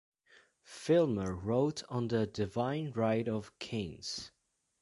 Filmer 0.63 1.35
wrote 1.35 1.83
on 1.87 2.07
the 2.07 2.25
Divine 2.25 2.89
Right 2.95 3.27
of 3.27 3.59
Kings. 3.59 4.31